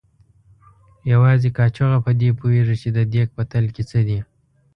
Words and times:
یوازې 1.13 1.49
کاچوغه 1.57 1.99
په 2.05 2.11
دې 2.19 2.29
پوهېږي 2.39 2.75
چې 2.81 2.89
د 2.97 2.99
دیګ 3.11 3.27
په 3.37 3.43
تل 3.51 3.65
کې 3.75 3.83
څه 3.89 3.99
دي. 4.07 4.19